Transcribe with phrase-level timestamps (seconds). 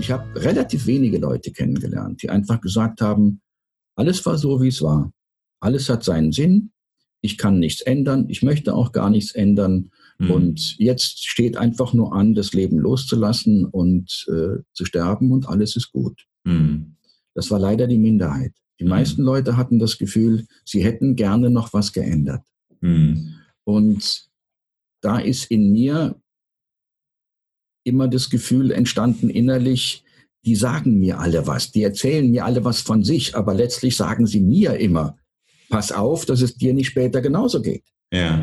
[0.00, 3.40] ich habe relativ wenige Leute kennengelernt, die einfach gesagt haben,
[3.96, 5.12] alles war so, wie es war.
[5.60, 6.72] Alles hat seinen Sinn.
[7.20, 8.26] Ich kann nichts ändern.
[8.28, 9.90] Ich möchte auch gar nichts ändern.
[10.18, 10.30] Mhm.
[10.30, 15.76] Und jetzt steht einfach nur an, das Leben loszulassen und äh, zu sterben und alles
[15.76, 16.26] ist gut.
[16.44, 16.96] Mhm.
[17.34, 18.52] Das war leider die Minderheit.
[18.80, 18.90] Die mhm.
[18.90, 22.42] meisten Leute hatten das Gefühl, sie hätten gerne noch was geändert.
[22.80, 23.34] Mhm.
[23.64, 24.28] Und
[25.02, 26.20] da ist in mir
[27.84, 30.04] immer das Gefühl entstanden innerlich,
[30.44, 34.26] die sagen mir alle was, die erzählen mir alle was von sich, aber letztlich sagen
[34.26, 35.18] sie mir immer,
[35.68, 37.84] pass auf, dass es dir nicht später genauso geht.
[38.12, 38.42] Ja.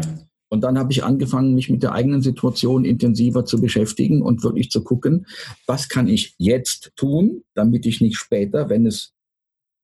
[0.49, 4.69] Und dann habe ich angefangen, mich mit der eigenen Situation intensiver zu beschäftigen und wirklich
[4.71, 5.25] zu gucken,
[5.65, 9.13] was kann ich jetzt tun, damit ich nicht später, wenn es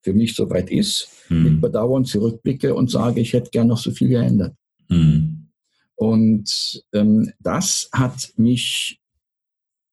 [0.01, 1.43] für mich soweit ist, hm.
[1.43, 4.55] mit Bedauern zurückblicke und sage, ich hätte gern noch so viel geändert.
[4.89, 5.49] Hm.
[5.95, 8.99] Und ähm, das hat mich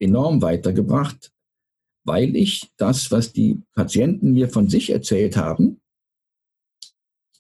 [0.00, 1.32] enorm weitergebracht,
[2.04, 5.80] weil ich das, was die Patienten mir von sich erzählt haben,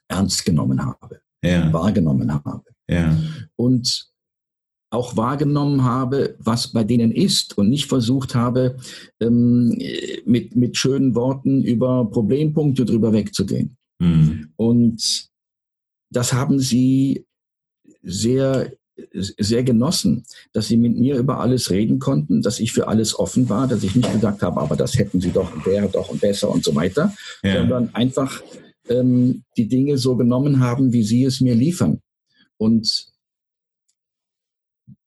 [0.08, 1.72] ernst genommen habe, ja.
[1.72, 2.64] wahrgenommen habe.
[2.88, 3.16] Ja.
[3.56, 4.10] Und
[4.92, 8.76] auch wahrgenommen habe, was bei denen ist und nicht versucht habe,
[9.20, 9.78] ähm,
[10.24, 13.76] mit, mit schönen Worten über Problempunkte drüber wegzugehen.
[14.00, 14.52] Mhm.
[14.56, 15.30] Und
[16.12, 17.24] das haben sie
[18.02, 18.72] sehr
[19.12, 23.48] sehr genossen, dass sie mit mir über alles reden konnten, dass ich für alles offen
[23.48, 26.20] war, dass ich nicht gesagt habe, aber das hätten sie doch und wäre doch und
[26.20, 27.60] besser und so weiter, ja.
[27.60, 28.42] sondern einfach
[28.88, 32.00] ähm, die Dinge so genommen haben, wie sie es mir liefern.
[32.56, 33.06] Und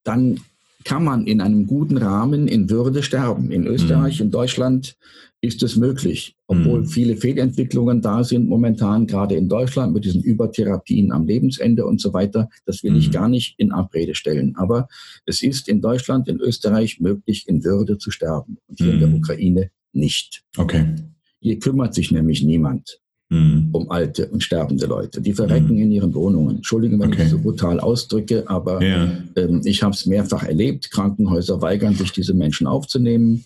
[0.03, 0.39] dann
[0.83, 3.51] kann man in einem guten Rahmen in Würde sterben.
[3.51, 4.25] In Österreich, mhm.
[4.25, 4.97] in Deutschland
[5.43, 6.85] ist es möglich, obwohl mhm.
[6.85, 12.13] viele Fehlentwicklungen da sind momentan, gerade in Deutschland mit diesen Übertherapien am Lebensende und so
[12.13, 12.47] weiter.
[12.65, 12.99] Das will mhm.
[12.99, 14.55] ich gar nicht in Abrede stellen.
[14.55, 14.87] Aber
[15.25, 18.57] es ist in Deutschland, in Österreich möglich, in Würde zu sterben.
[18.67, 19.15] Und hier in der mhm.
[19.15, 20.43] Ukraine nicht.
[20.55, 20.95] Okay.
[21.41, 23.67] Hier kümmert sich nämlich niemand mhm.
[23.73, 25.19] um alte und sterbende Leute.
[25.19, 25.81] Die verrecken mhm.
[25.81, 26.55] in ihren Wohnungen.
[26.55, 27.23] Entschuldigen, wenn okay.
[27.23, 29.11] ich so brutal ausdrücke, aber ja.
[29.35, 30.89] ähm, ich habe es mehrfach erlebt.
[30.89, 33.43] Krankenhäuser weigern sich, diese Menschen aufzunehmen.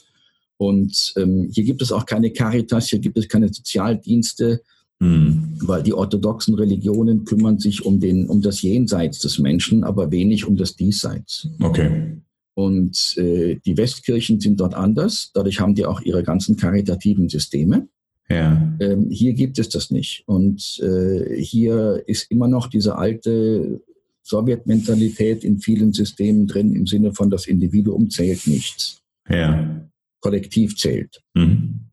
[0.57, 4.61] Und ähm, hier gibt es auch keine Caritas, hier gibt es keine Sozialdienste,
[4.99, 5.53] mhm.
[5.61, 10.45] weil die orthodoxen Religionen kümmern sich um, den, um das Jenseits des Menschen, aber wenig
[10.45, 11.47] um das Diesseits.
[11.61, 12.17] Okay.
[12.55, 15.29] Und äh, die Westkirchen sind dort anders.
[15.35, 17.87] Dadurch haben die auch ihre ganzen karitativen Systeme.
[18.29, 18.75] Ja.
[18.79, 20.23] Ähm, hier gibt es das nicht.
[20.25, 23.79] Und äh, hier ist immer noch diese alte
[24.23, 29.01] Sowjetmentalität in vielen Systemen drin, im Sinne von das Individuum zählt nichts.
[29.29, 29.86] Ja
[30.27, 31.21] kollektiv zählt.
[31.35, 31.87] Mhm.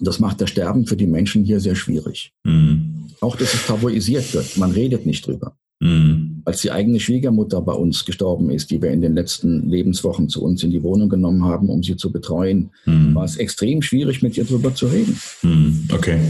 [0.00, 2.32] Das macht das Sterben für die Menschen hier sehr schwierig.
[2.44, 3.06] Mhm.
[3.20, 4.56] Auch, dass es tabuisiert wird.
[4.56, 5.56] Man redet nicht drüber.
[5.80, 6.42] Mhm.
[6.44, 10.44] Als die eigene Schwiegermutter bei uns gestorben ist, die wir in den letzten Lebenswochen zu
[10.44, 13.12] uns in die Wohnung genommen haben, um sie zu betreuen, mhm.
[13.16, 15.18] war es extrem schwierig, mit ihr drüber zu reden.
[15.42, 15.88] Mhm.
[15.92, 16.20] Okay.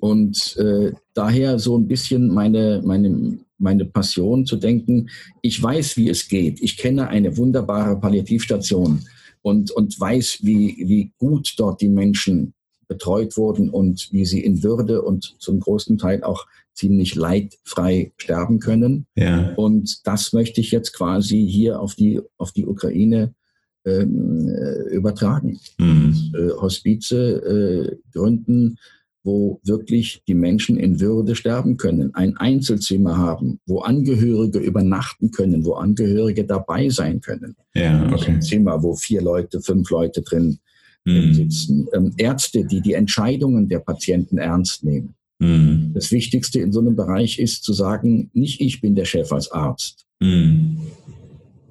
[0.00, 5.08] Und äh, daher so ein bisschen meine, meine, meine Passion zu denken,
[5.40, 6.60] ich weiß, wie es geht.
[6.60, 9.02] Ich kenne eine wunderbare Palliativstation
[9.46, 12.52] und, und weiß, wie, wie gut dort die Menschen
[12.88, 18.58] betreut wurden und wie sie in Würde und zum großen Teil auch ziemlich leidfrei sterben
[18.58, 19.06] können.
[19.14, 19.54] Ja.
[19.54, 23.34] Und das möchte ich jetzt quasi hier auf die, auf die Ukraine
[23.84, 25.60] ähm, äh, übertragen.
[25.78, 26.32] Mhm.
[26.60, 28.78] Hospize äh, gründen,
[29.26, 35.64] wo wirklich die Menschen in Würde sterben können, ein Einzelzimmer haben, wo Angehörige übernachten können,
[35.64, 37.56] wo Angehörige dabei sein können.
[37.74, 38.32] Ja, okay.
[38.32, 40.60] Ein Zimmer, wo vier Leute, fünf Leute drin,
[41.04, 41.34] mhm.
[41.34, 41.88] sitzen.
[41.92, 45.14] Ähm, Ärzte, die die Entscheidungen der Patienten ernst nehmen.
[45.40, 45.90] Mhm.
[45.92, 49.50] Das Wichtigste in so einem Bereich ist zu sagen, nicht ich bin der Chef als
[49.50, 50.06] Arzt.
[50.20, 50.78] Mhm.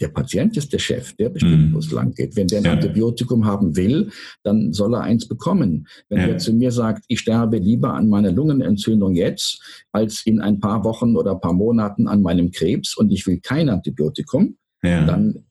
[0.01, 1.73] Der Patient ist der Chef, der bestimmt, mhm.
[1.73, 2.35] wo es lang geht.
[2.35, 2.73] Wenn der ein ja.
[2.73, 4.11] Antibiotikum haben will,
[4.43, 5.87] dann soll er eins bekommen.
[6.09, 6.27] Wenn ja.
[6.27, 10.83] er zu mir sagt, ich sterbe lieber an meiner Lungenentzündung jetzt, als in ein paar
[10.83, 15.05] Wochen oder ein paar Monaten an meinem Krebs und ich will kein Antibiotikum, ja.
[15.05, 15.45] dann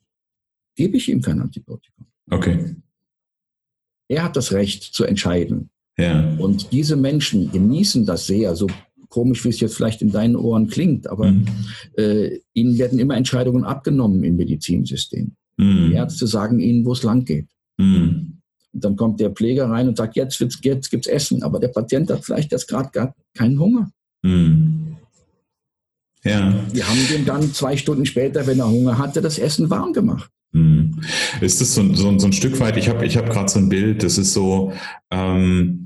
[0.76, 2.06] gebe ich ihm kein Antibiotikum.
[2.30, 2.76] Okay.
[4.08, 5.70] Er hat das Recht zu entscheiden.
[5.96, 6.36] Ja.
[6.38, 8.66] Und diese Menschen genießen das sehr, so
[9.14, 11.46] komisch, wie es jetzt vielleicht in deinen Ohren klingt, aber mhm.
[11.96, 15.36] äh, ihnen werden immer Entscheidungen abgenommen im Medizinsystem.
[15.56, 15.86] Mhm.
[15.86, 17.46] Die Ärzte sagen ihnen, wo es lang geht.
[17.78, 18.40] Mhm.
[18.72, 21.68] Und dann kommt der Pfleger rein und sagt, jetzt, wird's, jetzt gibt's Essen, aber der
[21.68, 23.88] Patient hat vielleicht jetzt gerade gar keinen Hunger.
[24.22, 24.96] Mhm.
[26.24, 26.52] Ja.
[26.74, 30.28] Die haben dem dann zwei Stunden später, wenn er Hunger hatte, das Essen warm gemacht.
[30.50, 31.00] Mhm.
[31.40, 33.68] Ist das so, so, so ein Stück weit, ich habe ich hab gerade so ein
[33.68, 34.72] Bild, das ist so,
[35.12, 35.83] ähm,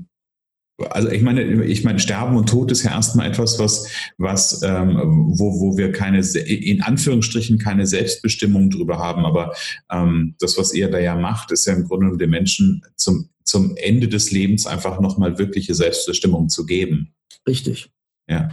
[0.89, 3.87] also ich meine, ich meine, Sterben und Tod ist ja erstmal etwas, was,
[4.17, 4.97] was, ähm,
[5.27, 9.25] wo, wo wir keine, in Anführungsstrichen keine Selbstbestimmung drüber haben.
[9.25, 9.53] Aber
[9.91, 13.75] ähm, das, was ihr da ja macht, ist ja im Grunde den Menschen zum, zum
[13.77, 17.13] Ende des Lebens einfach nochmal wirkliche Selbstbestimmung zu geben.
[17.47, 17.89] Richtig.
[18.29, 18.49] Ja.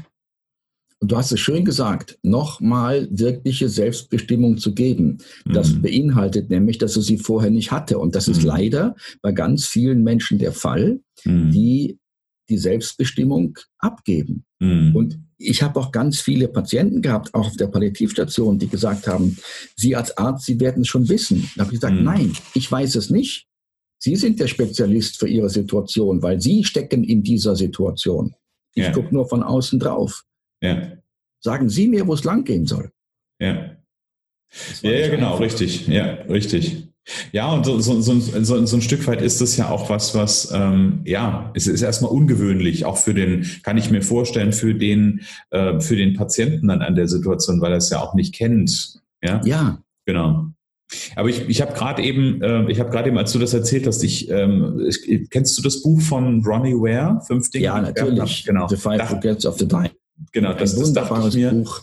[0.99, 5.19] Und du hast es schön gesagt, nochmal wirkliche Selbstbestimmung zu geben.
[5.44, 5.82] Das mhm.
[5.82, 7.99] beinhaltet nämlich, dass er sie vorher nicht hatte.
[7.99, 8.49] Und das ist mhm.
[8.49, 11.50] leider bei ganz vielen Menschen der Fall, mhm.
[11.50, 11.99] die
[12.48, 14.44] die Selbstbestimmung abgeben.
[14.58, 14.94] Mhm.
[14.94, 19.37] Und ich habe auch ganz viele Patienten gehabt, auch auf der Palliativstation, die gesagt haben,
[19.76, 21.50] Sie als Arzt, Sie werden es schon wissen.
[21.56, 22.04] Da habe ich gesagt, mhm.
[22.04, 23.46] nein, ich weiß es nicht.
[23.98, 28.34] Sie sind der Spezialist für Ihre Situation, weil Sie stecken in dieser Situation.
[28.75, 28.93] Ich ja.
[28.93, 30.25] gucke nur von außen drauf.
[30.62, 30.93] Ja.
[31.40, 32.90] Sagen Sie mir, wo es langgehen soll.
[33.40, 33.76] Ja.
[34.82, 35.87] Ja, ja, genau, richtig.
[35.88, 36.88] Ja, richtig.
[37.32, 40.50] Ja, und so, so, so, so, ein Stück weit ist das ja auch was, was,
[40.53, 45.20] ähm, ja, es ist erstmal ungewöhnlich, auch für den, kann ich mir vorstellen, für den,
[45.50, 49.00] äh, für den Patienten dann an der Situation, weil er es ja auch nicht kennt.
[49.23, 49.41] Ja.
[49.44, 49.82] Ja.
[50.05, 50.47] Genau.
[51.17, 53.87] Aber ich, ich habe gerade eben, äh, ich habe gerade eben, als du das erzählt
[53.87, 57.64] hast, ich, ähm, ich, kennst du das Buch von Ronnie Ware, Fünf Dinge?
[57.64, 58.44] Ja, natürlich.
[58.44, 58.69] Genau.
[58.69, 59.91] The Five Forgets of the Dying.
[60.32, 61.50] Genau, das, das dachte ich mir.
[61.50, 61.82] Buch.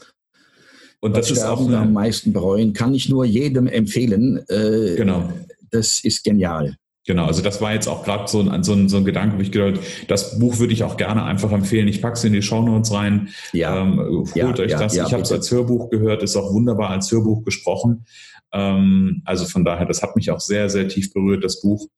[1.04, 4.38] Und das ist auch eine, am meisten bereuen, kann ich nur jedem empfehlen.
[4.48, 5.34] Äh, genau.
[5.70, 6.78] Das ist genial.
[7.06, 9.42] Genau, also das war jetzt auch gerade so ein, so, ein, so ein Gedanke, wo
[9.42, 11.90] ich gedacht das Buch würde ich auch gerne einfach empfehlen.
[11.90, 13.28] Ich packe es in die Shownotes rein.
[13.52, 13.82] Ja.
[13.82, 14.96] Ähm, holt ja, euch ja, das.
[14.96, 18.06] Ja, ich habe es als Hörbuch gehört, ist auch wunderbar als Hörbuch gesprochen.
[18.54, 21.90] Ähm, also von daher, das hat mich auch sehr, sehr tief berührt, das Buch.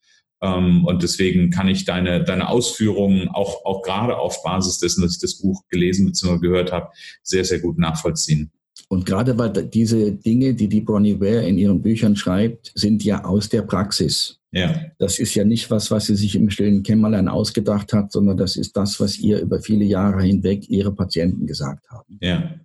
[0.41, 5.13] Ähm, und deswegen kann ich deine, deine Ausführungen auch, auch gerade auf Basis dessen, dass
[5.13, 6.39] ich das Buch gelesen bzw.
[6.39, 6.89] gehört habe,
[7.21, 8.51] sehr, sehr gut nachvollziehen.
[8.89, 13.24] Und gerade weil diese Dinge, die die Bronnie Ware in ihren Büchern schreibt, sind ja
[13.24, 14.39] aus der Praxis.
[14.51, 14.81] Ja.
[15.00, 18.56] Das ist ja nicht was, was sie sich im stillen Kämmerlein ausgedacht hat, sondern das
[18.56, 22.18] ist das, was ihr über viele Jahre hinweg ihre Patienten gesagt haben.
[22.22, 22.56] Ja,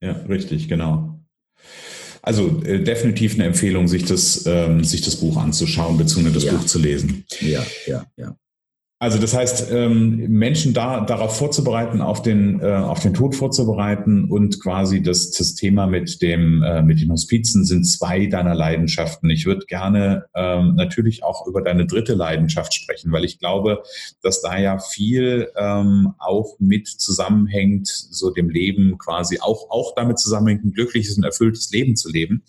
[0.00, 1.20] ja, richtig, genau.
[2.22, 6.52] Also äh, definitiv eine Empfehlung, sich das, ähm, sich das Buch anzuschauen, beziehungsweise das ja.
[6.54, 7.24] Buch zu lesen.
[7.40, 8.36] Ja, ja, ja.
[8.98, 14.30] Also das heißt, ähm, Menschen da darauf vorzubereiten, auf den äh, auf den Tod vorzubereiten
[14.30, 19.28] und quasi das, das Thema mit dem äh, mit den Hospizen sind zwei deiner Leidenschaften.
[19.28, 23.82] Ich würde gerne ähm, natürlich auch über deine dritte Leidenschaft sprechen, weil ich glaube,
[24.22, 30.18] dass da ja viel ähm, auch mit zusammenhängt, so dem Leben quasi auch auch damit
[30.18, 32.44] zusammenhängt, ein glückliches und erfülltes Leben zu leben.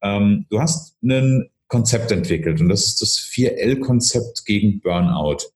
[0.00, 5.52] Ähm, du hast ein Konzept entwickelt und das ist das 4L-Konzept gegen Burnout.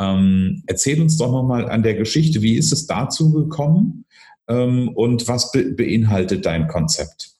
[0.00, 4.06] Ähm, erzähl uns doch nochmal an der Geschichte, wie ist es dazu gekommen
[4.48, 7.34] ähm, und was be beinhaltet dein Konzept?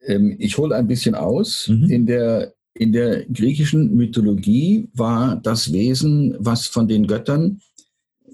[0.00, 1.68] Ähm, ich hole ein bisschen aus.
[1.68, 1.90] Mhm.
[1.90, 7.60] In, der, in der griechischen Mythologie war das Wesen, was von den Göttern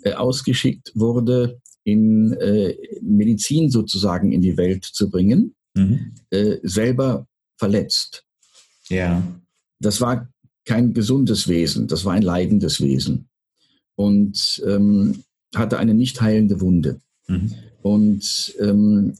[0.04, 6.12] äh, ausgeschickt wurde, in äh, Medizin sozusagen in die Welt zu bringen, mhm.
[6.30, 7.26] äh, selber
[7.56, 8.24] verletzt.
[8.88, 9.22] Ja.
[9.80, 10.31] Das war
[10.64, 13.28] kein gesundes Wesen, das war ein leidendes Wesen
[13.96, 15.22] und ähm,
[15.54, 17.00] hatte eine nicht heilende Wunde.
[17.28, 17.54] Mhm.
[17.82, 19.14] Und ähm,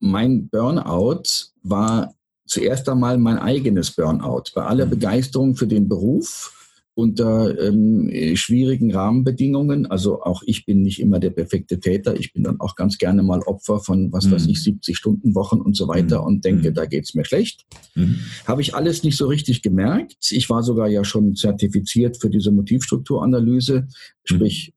[0.00, 1.22] mein Burnout
[1.62, 2.14] war
[2.46, 4.44] zuerst einmal mein eigenes Burnout.
[4.54, 4.90] Bei aller mhm.
[4.90, 6.63] Begeisterung für den Beruf
[6.94, 9.86] unter ähm, schwierigen Rahmenbedingungen.
[9.86, 12.18] Also auch ich bin nicht immer der perfekte Täter.
[12.18, 14.32] Ich bin dann auch ganz gerne mal Opfer von, was mhm.
[14.32, 16.26] weiß ich, 70 Stunden Wochen und so weiter mhm.
[16.26, 16.74] und denke, mhm.
[16.74, 17.66] da geht's mir schlecht.
[17.96, 18.20] Mhm.
[18.46, 20.30] Habe ich alles nicht so richtig gemerkt.
[20.30, 23.88] Ich war sogar ja schon zertifiziert für diese Motivstrukturanalyse,
[24.22, 24.72] sprich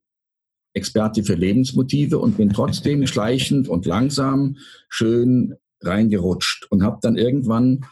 [0.74, 4.58] Experte für Lebensmotive und bin trotzdem schleichend und langsam
[4.90, 7.86] schön reingerutscht und habe dann irgendwann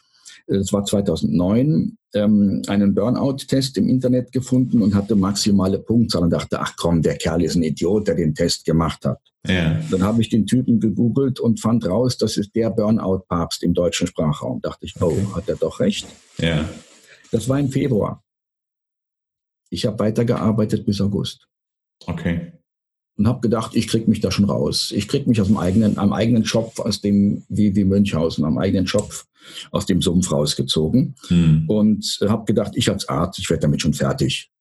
[0.48, 6.60] es war 2009, ähm, einen Burnout-Test im Internet gefunden und hatte maximale Punktzahl und dachte,
[6.60, 9.20] ach komm, der Kerl ist ein Idiot, der den Test gemacht hat.
[9.48, 9.80] Ja.
[9.92, 14.08] Dann habe ich den Typen gegoogelt und fand raus, das ist der Burnout-Papst im deutschen
[14.08, 14.62] Sprachraum.
[14.62, 15.28] Dachte ich, oh, okay.
[15.36, 16.08] hat er doch recht.
[16.38, 16.68] Ja.
[17.32, 18.24] Das war im Februar.
[19.70, 21.48] Ich habe weitergearbeitet bis August.
[22.06, 22.55] Okay
[23.18, 24.92] und habe gedacht, ich krieg mich da schon raus.
[24.94, 28.58] Ich krieg mich aus dem eigenen, am eigenen Schopf, aus dem, wie, wie Münchhausen, am
[28.58, 29.26] eigenen Schopf
[29.72, 31.66] aus dem Sumpf rausgezogen hm.
[31.70, 34.52] und habe gedacht, ich als Arzt, ich werde damit schon fertig.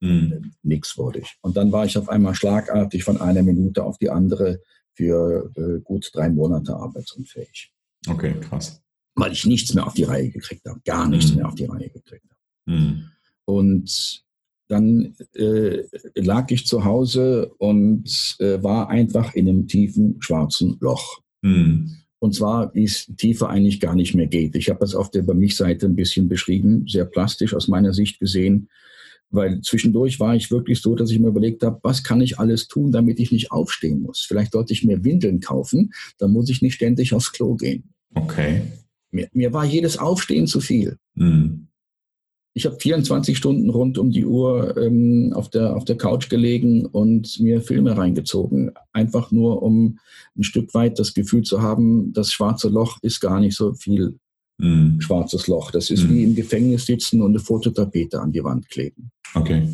[0.00, 0.52] Hm.
[0.62, 1.36] Nix wurde ich.
[1.42, 4.60] Und dann war ich auf einmal schlagartig von einer Minute auf die andere
[4.94, 7.72] für äh, gut drei Monate arbeitsunfähig.
[8.08, 8.80] Okay, krass.
[9.14, 11.36] Weil ich nichts mehr auf die Reihe gekriegt habe, gar nichts hm.
[11.36, 12.76] mehr auf die Reihe gekriegt habe.
[12.76, 13.08] Hm.
[13.44, 14.24] Und
[14.72, 15.82] dann äh,
[16.14, 21.20] lag ich zu Hause und äh, war einfach in einem tiefen schwarzen Loch.
[21.42, 21.98] Mhm.
[22.18, 24.56] Und zwar, wie es tiefer eigentlich gar nicht mehr geht.
[24.56, 28.18] Ich habe das auf der Bei mich-Seite ein bisschen beschrieben, sehr plastisch aus meiner Sicht
[28.18, 28.68] gesehen.
[29.28, 32.68] Weil zwischendurch war ich wirklich so, dass ich mir überlegt habe, was kann ich alles
[32.68, 34.24] tun, damit ich nicht aufstehen muss?
[34.26, 37.92] Vielleicht sollte ich mir Windeln kaufen, dann muss ich nicht ständig aufs Klo gehen.
[38.14, 38.62] Okay.
[39.10, 40.96] Mir, mir war jedes Aufstehen zu viel.
[41.14, 41.68] Mhm.
[42.54, 46.84] Ich habe 24 Stunden rund um die Uhr ähm, auf, der, auf der Couch gelegen
[46.84, 48.72] und mir Filme reingezogen.
[48.92, 49.98] Einfach nur, um
[50.36, 54.18] ein Stück weit das Gefühl zu haben, das schwarze Loch ist gar nicht so viel
[54.58, 55.00] mm.
[55.00, 55.70] schwarzes Loch.
[55.70, 56.10] Das ist mm.
[56.10, 59.10] wie im Gefängnis sitzen und eine Fototapete an die Wand kleben.
[59.34, 59.68] Okay.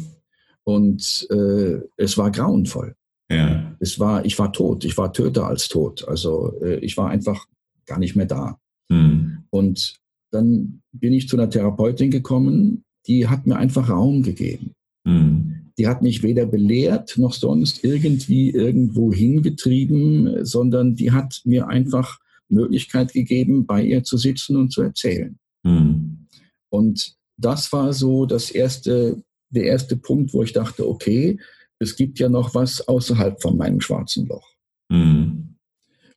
[0.63, 2.95] Und äh, es war grauenvoll.
[3.29, 3.77] Ja.
[3.81, 4.85] Es war, ich war tot.
[4.85, 6.07] Ich war töter als tot.
[6.07, 7.47] Also äh, ich war einfach
[7.87, 8.59] gar nicht mehr da.
[8.89, 9.39] Mm.
[9.51, 9.99] Und
[10.31, 14.73] dann bin ich zu einer Therapeutin gekommen, die hat mir einfach Raum gegeben.
[15.05, 15.71] Mhm.
[15.79, 22.19] Die hat mich weder belehrt noch sonst irgendwie irgendwo hingetrieben, sondern die hat mir einfach
[22.49, 25.39] Möglichkeit gegeben, bei ihr zu sitzen und zu erzählen.
[25.63, 26.27] Mhm.
[26.71, 31.39] Und das war so das erste, der erste Punkt, wo ich dachte, okay,
[31.79, 34.49] es gibt ja noch was außerhalb von meinem schwarzen Loch.
[34.91, 35.55] Mhm.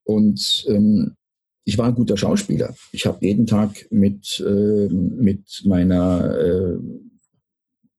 [0.04, 1.14] Und ähm,
[1.64, 2.74] ich war ein guter Schauspieler.
[2.92, 6.78] Ich habe jeden Tag mit, äh, mit meiner äh,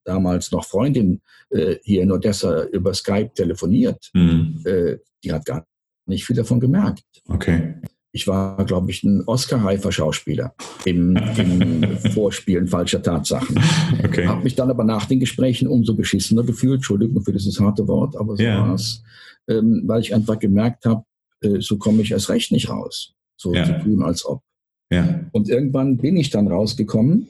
[0.04, 4.10] damals noch Freundin äh, hier in Odessa über Skype telefoniert.
[4.14, 4.62] Mhm.
[4.64, 5.66] Äh, die hat gar
[6.06, 7.04] nicht viel davon gemerkt.
[7.28, 7.74] Okay.
[8.14, 10.54] Ich war, glaube ich, ein Oscar-reifer Schauspieler
[10.84, 13.58] im, im Vorspielen falscher Tatsachen.
[14.04, 14.26] Okay.
[14.26, 16.78] Habe mich dann aber nach den Gesprächen umso beschissener gefühlt.
[16.78, 18.60] Entschuldigung für dieses harte Wort, aber so ja.
[18.60, 19.02] war es.
[19.48, 21.04] Ähm, weil ich einfach gemerkt habe,
[21.40, 23.64] äh, so komme ich erst recht nicht raus so ja.
[23.64, 24.42] zu tun, als ob.
[24.90, 25.24] Ja.
[25.32, 27.28] Und irgendwann bin ich dann rausgekommen,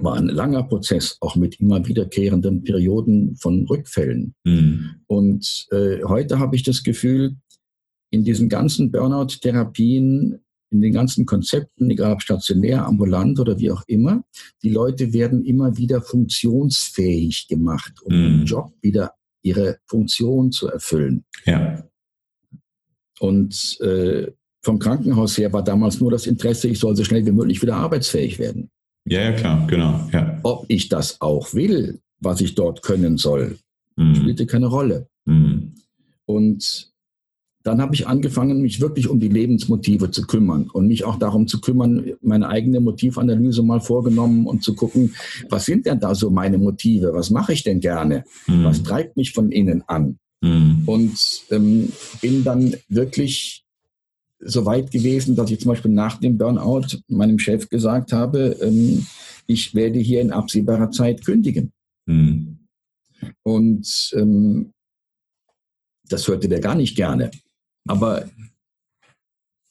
[0.00, 4.34] war ein langer Prozess, auch mit immer wiederkehrenden Perioden von Rückfällen.
[4.44, 4.90] Mhm.
[5.06, 7.36] Und äh, heute habe ich das Gefühl,
[8.10, 10.38] in diesen ganzen Burnout-Therapien,
[10.70, 14.22] in den ganzen Konzepten, egal ob stationär, ambulant oder wie auch immer,
[14.62, 18.24] die Leute werden immer wieder funktionsfähig gemacht, um Mhm.
[18.40, 21.24] im Job wieder ihre Funktion zu erfüllen.
[21.44, 21.84] Ja.
[23.20, 24.30] Und äh,
[24.68, 27.76] vom Krankenhaus her war damals nur das Interesse, ich soll so schnell wie möglich wieder
[27.76, 28.68] arbeitsfähig werden.
[29.06, 30.06] Ja, ja, klar, genau.
[30.12, 30.38] Ja.
[30.42, 33.56] Ob ich das auch will, was ich dort können soll,
[33.96, 34.14] Mhm.
[34.14, 35.08] spielte keine Rolle.
[35.24, 35.72] Mhm.
[36.26, 36.92] Und
[37.62, 41.46] dann habe ich angefangen, mich wirklich um die Lebensmotive zu kümmern und mich auch darum
[41.48, 45.14] zu kümmern, meine eigene Motivanalyse mal vorgenommen und zu gucken,
[45.48, 47.14] was sind denn da so meine Motive?
[47.14, 48.24] Was mache ich denn gerne?
[48.46, 48.64] Mhm.
[48.64, 50.18] Was treibt mich von innen an?
[50.42, 50.82] Mhm.
[50.84, 53.64] Und ähm, bin dann wirklich
[54.40, 59.06] so weit gewesen, dass ich zum Beispiel nach dem Burnout meinem Chef gesagt habe, ähm,
[59.46, 61.72] ich werde hier in absehbarer Zeit kündigen.
[62.06, 62.58] Mhm.
[63.42, 64.72] Und ähm,
[66.08, 67.30] das hörte der gar nicht gerne.
[67.88, 68.28] Aber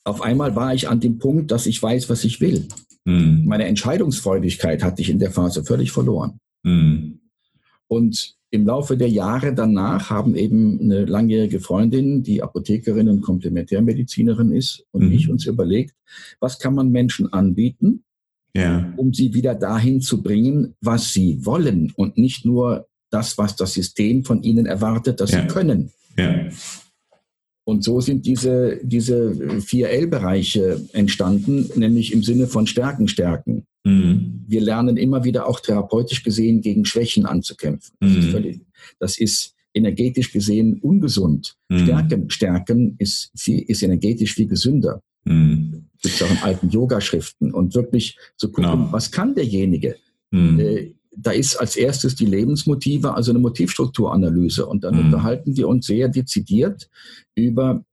[0.04, 2.68] auf einmal war ich an dem Punkt, dass ich weiß, was ich will.
[3.06, 3.44] Mhm.
[3.46, 6.40] Meine Entscheidungsfreudigkeit hatte ich in der Phase völlig verloren.
[6.64, 7.20] Mhm.
[7.88, 14.52] Und im Laufe der Jahre danach haben eben eine langjährige Freundin, die Apothekerin und Komplementärmedizinerin
[14.54, 15.12] ist, und Mhm.
[15.12, 15.94] ich uns überlegt,
[16.40, 18.04] was kann man Menschen anbieten,
[18.56, 18.94] Ja.
[18.96, 23.74] um sie wieder dahin zu bringen, was sie wollen und nicht nur das, was das
[23.74, 25.42] System von ihnen erwartet, dass Ja.
[25.42, 25.92] sie können.
[26.18, 26.48] Ja.
[27.66, 33.66] Und so sind diese, diese vier L-Bereiche entstanden, nämlich im Sinne von Stärken stärken.
[33.88, 34.44] Mhm.
[34.48, 37.96] Wir lernen immer wieder auch therapeutisch gesehen gegen Schwächen anzukämpfen.
[38.00, 38.32] Das, ist, Mhm.
[38.32, 38.62] völlig,
[39.00, 41.56] das ist energetisch gesehen ungesund.
[41.70, 41.80] Mhm.
[41.80, 45.02] Stärken, stärken ist, viel, ist energetisch viel gesünder.
[45.26, 45.86] Mhm.
[46.02, 47.54] Gibt es auch in alten Yoga-Schriften.
[47.54, 48.92] Und wirklich zu gucken, Genau.
[48.92, 49.96] was kann derjenige?
[50.32, 50.60] Mhm.
[50.60, 54.66] Äh, da ist als erstes die Lebensmotive, also eine Motivstrukturanalyse.
[54.66, 55.06] Und dann Mhm.
[55.06, 56.90] unterhalten wir uns sehr dezidiert
[57.36, 57.84] über,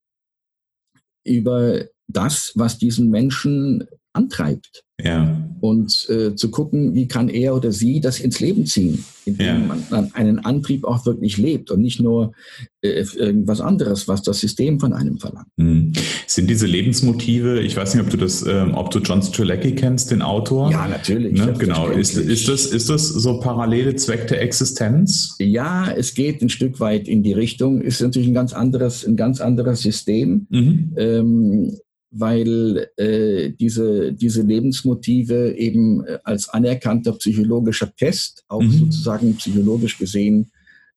[1.25, 3.85] über das, was diesen Menschen
[4.15, 4.83] antreibt.
[5.03, 5.37] Ja.
[5.61, 9.59] Und äh, zu gucken, wie kann er oder sie das ins Leben ziehen, indem Ja.
[9.59, 12.33] man dann einen Antrieb auch wirklich lebt und nicht nur
[12.81, 15.49] äh, irgendwas anderes, was das System von einem verlangt.
[15.57, 15.95] Mhm.
[16.29, 20.13] Sind diese Lebensmotive, ich weiß nicht, ob du das, ähm, ob du John Strzelecki kennst,
[20.13, 20.71] den Autor?
[20.71, 21.33] Ja, natürlich.
[21.41, 21.55] Ne?
[21.59, 21.89] Genau.
[21.89, 25.35] Ist, ist, das, ist das so parallele Zweck der Existenz?
[25.41, 27.81] Ja, es geht ein Stück weit in die Richtung.
[27.81, 30.93] Ist natürlich ein ganz anderes, ein ganz anderes System, Mhm.
[30.97, 31.79] ähm,
[32.17, 38.71] weil äh, diese, diese Lebensmotive eben äh, als anerkannter psychologischer Test auch Mhm.
[38.73, 40.51] sozusagen psychologisch gesehen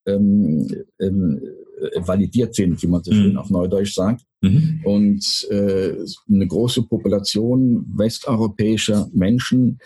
[0.05, 0.67] ähm,
[0.99, 1.41] ähm,
[1.81, 3.15] äh, validiert sind, wie man so Mhm.
[3.15, 4.23] schön auf Neudeutsch sagt.
[4.41, 4.81] Mhm.
[4.83, 5.93] Und äh,
[6.29, 9.79] eine große Population westeuropäischer Menschen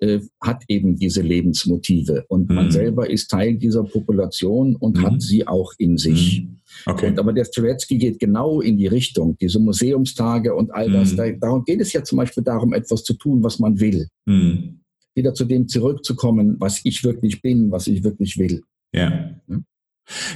[0.00, 2.24] äh, hat eben diese Lebensmotive.
[2.28, 2.70] Und man Mhm.
[2.70, 5.02] selber ist Teil dieser Population und Mhm.
[5.02, 6.46] hat sie auch in sich.
[6.86, 7.08] Okay.
[7.08, 11.12] Und, aber der Streletsky geht genau in die Richtung, diese Museumstage und all das.
[11.12, 11.16] Mhm.
[11.16, 14.08] Da, darum geht es ja zum Beispiel darum, etwas zu tun, was man will.
[14.26, 14.80] Mhm.
[15.14, 18.62] wieder zu dem zurückzukommen, was ich wirklich bin, was ich wirklich will.
[18.92, 19.32] Ja.
[19.48, 19.58] ja?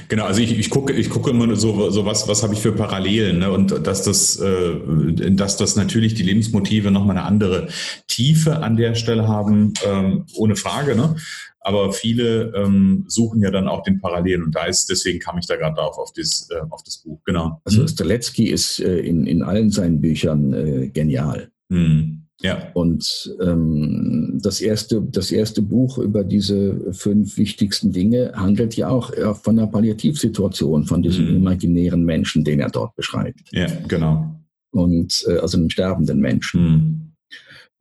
[0.07, 2.73] Genau, also ich, ich gucke, ich gucke immer so, so was, was habe ich für
[2.73, 3.51] Parallelen, ne?
[3.51, 7.69] Und dass das, äh, dass das natürlich die Lebensmotive nochmal eine andere
[8.07, 11.15] Tiefe an der Stelle haben, ähm, ohne Frage, ne?
[11.63, 15.47] Aber viele ähm, suchen ja dann auch den Parallelen und da ist, deswegen kam ich
[15.47, 17.61] da gerade auf, auf das, äh, auf das Buch, genau.
[17.63, 17.87] Also.
[17.87, 21.49] Streletsky ist äh, in, in allen seinen Büchern äh, genial.
[21.69, 22.23] Mhm.
[22.41, 22.71] Ja.
[22.73, 29.13] Und ähm, das, erste, das erste Buch über diese fünf wichtigsten Dinge handelt ja auch
[29.13, 31.35] äh, von der Palliativsituation, von diesem mhm.
[31.37, 33.39] imaginären Menschen, den er dort beschreibt.
[33.51, 34.35] Ja, genau.
[34.71, 36.61] Und äh, also einem sterbenden Menschen.
[36.61, 37.12] Mhm.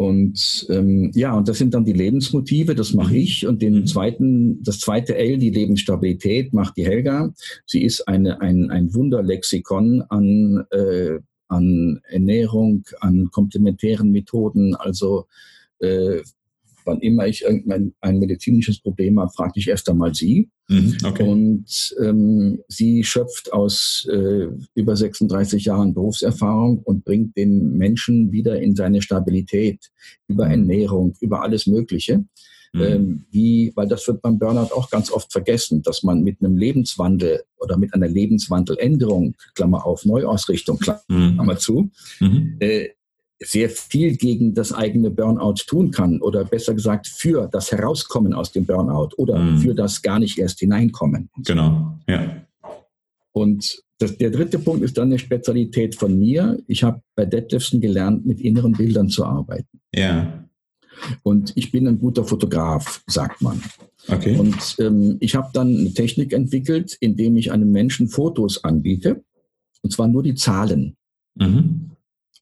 [0.02, 3.20] Und ähm, ja, und das sind dann die Lebensmotive, das mache mhm.
[3.20, 3.46] ich.
[3.46, 3.86] Und den mhm.
[3.86, 7.32] zweiten, das zweite L, die Lebensstabilität, macht die Helga.
[7.66, 11.18] Sie ist eine, ein, ein Wunderlexikon an äh,
[11.52, 14.74] an Ernährung, an komplementären Methoden.
[14.74, 15.26] Also
[15.80, 16.22] äh,
[16.84, 20.50] wann immer ich irgendein ein medizinisches Problem habe, frage ich erst einmal sie.
[20.68, 21.28] Mhm, okay.
[21.28, 28.60] Und ähm, sie schöpft aus äh, über 36 Jahren Berufserfahrung und bringt den Menschen wieder
[28.60, 29.90] in seine Stabilität
[30.28, 30.50] über mhm.
[30.52, 32.24] Ernährung, über alles Mögliche.
[32.74, 32.82] Mhm.
[32.82, 36.56] Ähm, wie, weil das wird beim Burnout auch ganz oft vergessen, dass man mit einem
[36.56, 40.78] Lebenswandel oder mit einer Lebenswandeländerung, Klammer auf, Neuausrichtung.
[40.78, 41.58] Klammer mhm.
[41.58, 42.56] zu, mhm.
[42.60, 42.88] Äh,
[43.44, 48.52] sehr viel gegen das eigene Burnout tun kann oder besser gesagt für das Herauskommen aus
[48.52, 49.58] dem Burnout oder mhm.
[49.58, 51.28] für das gar nicht erst hineinkommen.
[51.44, 52.44] Genau, ja.
[53.32, 56.58] Und das, der dritte Punkt ist dann eine Spezialität von mir.
[56.66, 59.80] Ich habe bei Detlefsen gelernt, mit inneren Bildern zu arbeiten.
[59.94, 60.44] Ja.
[61.22, 63.62] Und ich bin ein guter Fotograf, sagt man.
[64.08, 64.36] Okay.
[64.36, 69.22] Und ähm, ich habe dann eine Technik entwickelt, indem ich einem Menschen Fotos anbiete,
[69.82, 70.96] und zwar nur die Zahlen.
[71.36, 71.91] Mhm.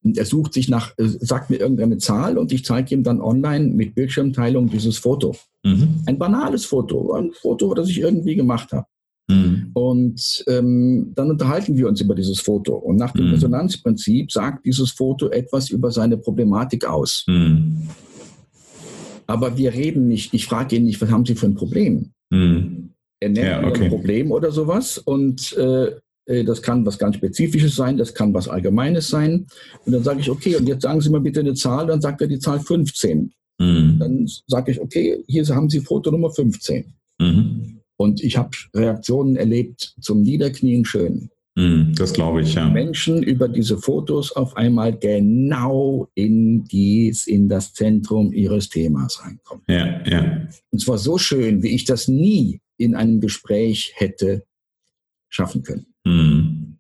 [0.03, 3.21] Und er sucht sich nach, äh, sagt mir irgendeine Zahl und ich zeige ihm dann
[3.21, 5.37] online mit Bildschirmteilung dieses Foto.
[5.65, 6.03] Mhm.
[6.07, 8.87] Ein banales Foto, ein Foto, das ich irgendwie gemacht habe.
[9.29, 9.71] Mhm.
[9.75, 12.75] Und ähm, dann unterhalten wir uns über dieses Foto.
[12.75, 13.33] Und nach dem mhm.
[13.33, 17.25] Resonanzprinzip sagt dieses Foto etwas über seine Problematik aus.
[17.27, 17.89] Mhm.
[19.27, 22.11] Aber wir reden nicht, ich frage ihn nicht, was haben Sie für ein Problem?
[22.31, 22.91] Mhm.
[23.21, 23.85] Er nennt ja, okay.
[23.85, 25.97] ein Problem oder sowas und äh, äh,
[26.45, 29.47] das kann was ganz Spezifisches sein, das kann was Allgemeines sein.
[29.85, 32.21] Und dann sage ich, okay, und jetzt sagen Sie mal bitte eine Zahl, dann sagt
[32.21, 33.33] er die Zahl 15.
[33.59, 33.97] Mhm.
[33.99, 36.85] Dann sage ich, okay, hier haben Sie Foto Nummer 15.
[37.19, 37.81] Mhm.
[37.97, 41.31] Und ich habe Reaktionen erlebt zum Niederknien schön.
[41.59, 42.69] Hm, das glaube ich, ja.
[42.69, 49.65] Menschen über diese Fotos auf einmal genau in, dies, in das Zentrum ihres Themas reinkommen.
[49.69, 50.49] Ja, ja.
[50.71, 54.45] Und zwar so schön, wie ich das nie in einem Gespräch hätte
[55.29, 55.90] schaffen können.
[56.05, 56.77] Mhm.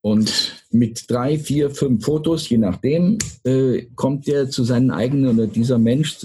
[0.00, 5.46] Und mit drei, vier, fünf Fotos, je nachdem, äh, kommt der zu seinen eigenen oder
[5.46, 6.18] dieser Mensch,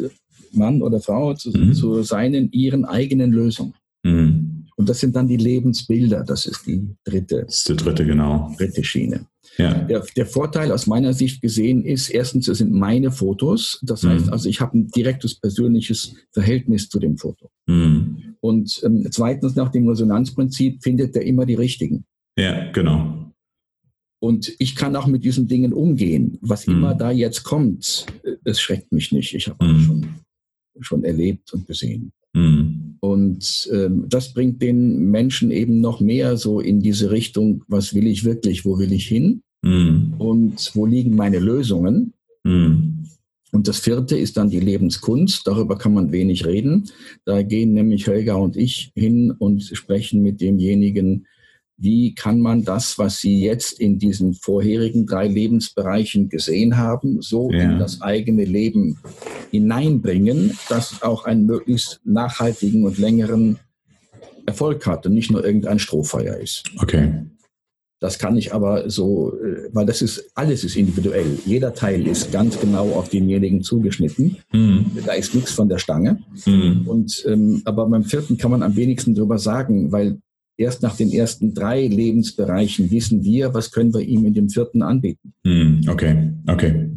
[0.52, 1.74] Mann oder Frau, zu, mhm.
[1.74, 3.74] zu seinen, ihren eigenen Lösungen.
[4.04, 4.68] Mhm.
[4.76, 6.24] Und das sind dann die Lebensbilder.
[6.24, 7.44] Das ist die dritte.
[7.46, 8.54] Das ist die dritte, genau.
[8.58, 9.26] Dritte Schiene.
[9.58, 9.74] Ja.
[9.74, 13.80] Der, der, Vorteil aus meiner Sicht gesehen ist, erstens, es sind meine Fotos.
[13.84, 14.10] Das mhm.
[14.10, 17.50] heißt also, ich habe ein direktes persönliches Verhältnis zu dem Foto.
[17.68, 18.36] Mhm.
[18.40, 22.06] Und ähm, zweitens, nach dem Resonanzprinzip findet er immer die richtigen.
[22.38, 23.32] Ja, genau.
[24.20, 26.38] Und ich kann auch mit diesen Dingen umgehen.
[26.42, 26.76] Was mhm.
[26.76, 29.34] immer da jetzt kommt, äh, es schreckt mich nicht.
[29.34, 29.82] Ich habe mhm.
[29.82, 30.08] schon,
[30.80, 32.14] schon erlebt und gesehen.
[32.34, 32.96] Mhm.
[33.02, 38.08] Und ähm, das bringt den Menschen eben noch mehr so in diese Richtung, was will
[38.08, 40.14] ich wirklich, wo will ich hin mhm.
[40.18, 42.14] und wo liegen meine Lösungen.
[42.46, 43.06] Mhm.
[43.52, 45.46] Und das vierte ist dann die Lebenskunst.
[45.46, 46.90] Darüber kann man wenig reden.
[47.26, 51.28] Da gehen nämlich Helga und ich hin und sprechen mit demjenigen,
[51.78, 57.52] wie kann man das, was Sie jetzt in diesen vorherigen drei Lebensbereichen gesehen haben, so
[57.52, 57.64] ja.
[57.64, 59.00] in das eigene Leben
[59.52, 63.60] hineinbringen, dass es auch einen möglichst nachhaltigen und längeren
[64.46, 66.64] Erfolg hat und nicht nur irgendein Strohfeuer ist.
[66.78, 67.26] Okay.
[68.04, 71.40] Das kann ich aber so, äh, weil das ist, alles ist individuell.
[71.46, 74.40] Jeder Teil ist ganz genau auf denjenigen zugeschnitten.
[74.52, 74.88] Mhm.
[75.06, 76.20] Da ist nichts von der Stange.
[76.46, 76.84] Mhm.
[76.86, 80.20] Und, ähm, aber beim vierten kann man am wenigsten drüber sagen, weil
[80.58, 84.82] erst nach den ersten drei Lebensbereichen wissen wir, was können wir ihm in dem vierten
[84.82, 85.34] anbieten.
[85.46, 86.90] Hm, okay, okay.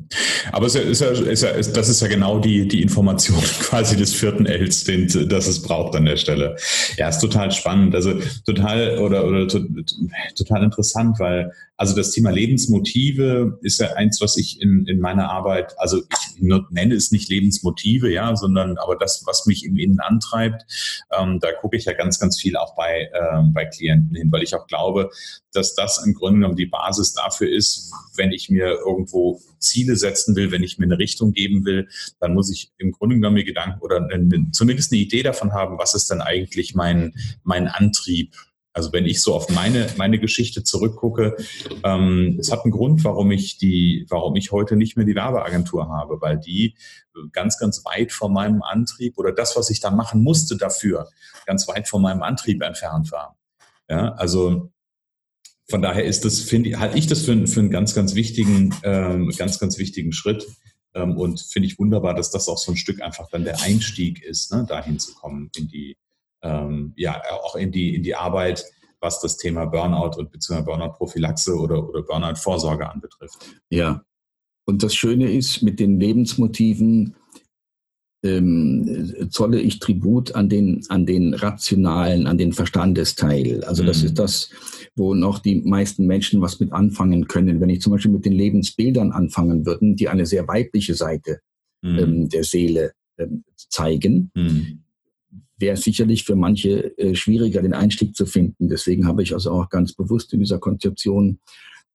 [0.52, 3.96] Aber es ist ja, ist ja, ist, das ist ja genau die, die Information quasi
[3.96, 6.56] des vierten Ls, den, das es braucht an der Stelle.
[6.96, 7.94] Ja, ist total spannend.
[7.94, 8.14] Also
[8.44, 9.60] total oder, oder to,
[10.36, 15.30] total interessant, weil Also das Thema Lebensmotive ist ja eins, was ich in, in meiner
[15.30, 20.00] Arbeit, also ich nenne es nicht Lebensmotive, ja, sondern aber das, was mich im Innen
[20.00, 20.64] antreibt,
[21.18, 24.42] ähm, da gucke ich ja ganz, ganz viel auch bei, ähm, bei Klienten hin, weil
[24.42, 25.10] ich auch glaube,
[25.52, 30.34] dass das im Grunde genommen die Basis dafür ist, wenn ich mir irgendwo Ziele setzen
[30.34, 31.88] will, wenn ich mir eine Richtung geben will,
[32.20, 35.78] dann muss ich im Grunde genommen mir Gedanken oder eine, zumindest eine Idee davon haben,
[35.78, 38.34] was ist denn eigentlich mein, mein Antrieb
[38.76, 41.34] also wenn ich so auf meine, meine Geschichte zurückgucke,
[41.82, 45.88] ähm, es hat einen Grund, warum ich die, warum ich heute nicht mehr die Werbeagentur
[45.88, 46.74] habe, weil die
[47.32, 51.08] ganz, ganz weit von meinem Antrieb oder das, was ich da machen musste dafür,
[51.46, 53.38] ganz weit von meinem Antrieb entfernt war.
[53.88, 54.70] Ja, also
[55.70, 58.74] von daher ist das, finde ich, halte ich das für, für einen ganz, ganz wichtigen,
[58.82, 60.46] ähm, ganz, ganz wichtigen Schritt.
[60.92, 64.22] Ähm, und finde ich wunderbar, dass das auch so ein Stück einfach dann der Einstieg
[64.22, 65.96] ist, ne, dahin zu kommen in die,
[66.42, 68.64] ähm, ja auch in die, in die Arbeit,
[69.00, 73.46] was das Thema Burnout und beziehungsweise Burnout-Prophylaxe oder, oder Burnout-Vorsorge anbetrifft.
[73.70, 74.02] Ja,
[74.66, 77.14] und das Schöne ist, mit den Lebensmotiven
[78.24, 83.62] ähm, zolle ich Tribut an den, an den rationalen, an den Verstandesteil.
[83.64, 84.06] Also das mhm.
[84.06, 84.50] ist das,
[84.96, 87.60] wo noch die meisten Menschen was mit anfangen können.
[87.60, 91.38] Wenn ich zum Beispiel mit den Lebensbildern anfangen würde, die eine sehr weibliche Seite
[91.82, 91.98] mhm.
[91.98, 94.82] ähm, der Seele ähm, zeigen, mhm
[95.58, 98.68] wäre sicherlich für manche äh, schwieriger, den Einstieg zu finden.
[98.68, 101.38] Deswegen habe ich also auch ganz bewusst in dieser Konzeption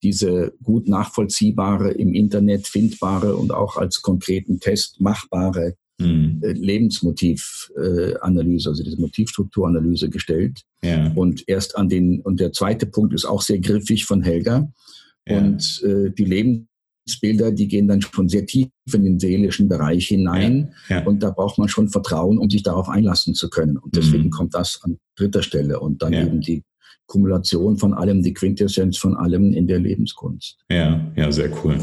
[0.03, 6.39] diese gut nachvollziehbare, im Internet findbare und auch als konkreten Test machbare mhm.
[6.41, 10.61] äh, Lebensmotivanalyse, äh, also diese Motivstrukturanalyse gestellt.
[10.83, 11.11] Ja.
[11.13, 14.71] Und erst an den, und der zweite Punkt ist auch sehr griffig von Helga.
[15.27, 15.37] Ja.
[15.37, 16.65] Und äh, die Lebens
[17.19, 20.73] Bilder, die gehen dann schon sehr tief in den seelischen Bereich hinein.
[20.87, 21.05] Ja, ja.
[21.05, 23.77] Und da braucht man schon Vertrauen, um sich darauf einlassen zu können.
[23.77, 24.31] Und deswegen mhm.
[24.31, 25.79] kommt das an dritter Stelle.
[25.79, 26.21] Und dann ja.
[26.21, 26.63] eben die
[27.07, 30.57] Kumulation von allem, die Quintessenz von allem in der Lebenskunst.
[30.69, 31.77] Ja, ja, sehr cool.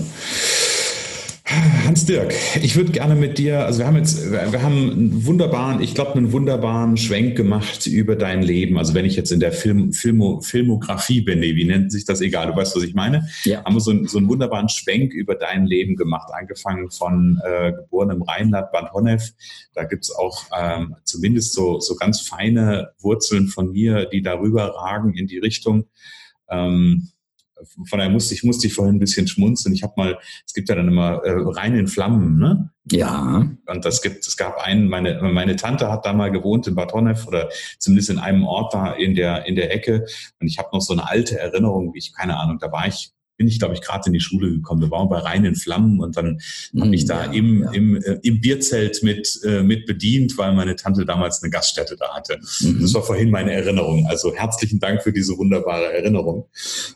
[1.49, 5.95] Hans-Dirk, ich würde gerne mit dir, also wir haben jetzt, wir haben einen wunderbaren, ich
[5.95, 8.77] glaube, einen wunderbaren Schwenk gemacht über dein Leben.
[8.77, 12.21] Also wenn ich jetzt in der Film, Filmo, Filmografie bin, nee, wie nennt sich das?
[12.21, 13.29] Egal, du weißt, was ich meine.
[13.45, 13.65] Ja.
[13.65, 18.11] Haben wir so, so einen wunderbaren Schwenk über dein Leben gemacht, angefangen von äh, geboren
[18.11, 19.33] im Rheinland, Bad Honnef.
[19.73, 25.15] Da gibt's auch ähm, zumindest so, so ganz feine Wurzeln von mir, die darüber ragen
[25.15, 25.87] in die Richtung.
[26.51, 27.09] Ähm,
[27.89, 29.75] von daher musste ich, musste ich vorhin ein bisschen schmunzeln.
[29.75, 32.71] Ich habe mal, es gibt ja dann immer äh, rein in Flammen, ne?
[32.91, 33.47] Ja.
[33.67, 36.93] Und das gibt, es gab einen, meine, meine Tante hat da mal gewohnt in Bad
[36.93, 40.07] Honnef oder zumindest in einem Ort da in der, in der Ecke.
[40.41, 43.13] Und ich habe noch so eine alte Erinnerung, wie ich, keine Ahnung, da war ich
[43.39, 44.83] bin ich, glaube ich, gerade in die Schule gekommen.
[44.83, 46.41] Wir waren bei reinen Flammen und dann
[46.73, 47.71] mm, habe ich da ja, im, ja.
[47.71, 52.15] Im, äh, im Bierzelt mit, äh, mit bedient, weil meine Tante damals eine Gaststätte da
[52.15, 52.41] hatte.
[52.61, 52.83] Mhm.
[52.83, 54.07] Das war vorhin meine Erinnerung.
[54.07, 56.47] Also herzlichen Dank für diese wunderbare Erinnerung.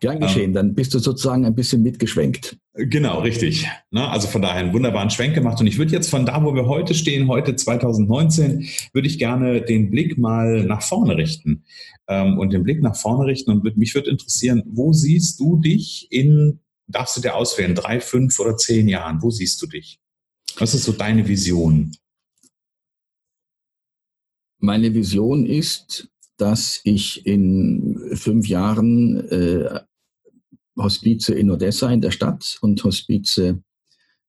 [0.01, 2.57] Gern geschehen, ähm, dann bist du sozusagen ein bisschen mitgeschwenkt.
[2.75, 3.69] Genau, richtig.
[3.91, 5.61] Na, also von daher einen wunderbaren Schwenk gemacht.
[5.61, 9.63] Und ich würde jetzt von da, wo wir heute stehen, heute 2019, würde ich gerne
[9.63, 11.63] den Blick mal nach vorne richten
[12.13, 13.51] ähm, und den Blick nach vorne richten.
[13.51, 18.39] Und mich würde interessieren, wo siehst du dich in, darfst du dir auswählen, drei, fünf
[18.39, 19.23] oder zehn Jahren?
[19.23, 19.99] Wo siehst du dich?
[20.59, 21.97] Was ist so deine Vision?
[24.59, 29.81] Meine Vision ist, dass ich in fünf Jahren äh,
[30.77, 33.63] Hospize in Odessa in der Stadt und Hospize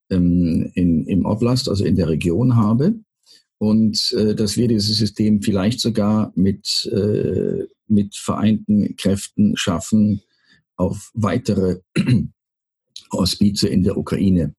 [0.09, 2.95] ähm, in, im Oblast, also in der Region habe
[3.63, 10.21] und äh, dass wir dieses System vielleicht sogar mit, äh, mit vereinten Kräften schaffen,
[10.75, 11.79] auf weitere
[13.11, 14.55] Hospize in der Ukraine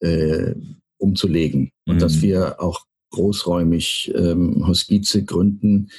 [0.00, 0.54] äh,
[0.98, 1.72] umzulegen.
[1.86, 2.00] Und mhm.
[2.00, 5.90] dass wir auch großräumig ähm, Hospize gründen.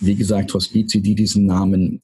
[0.00, 2.02] Wie gesagt, Hospize, die diesen Namen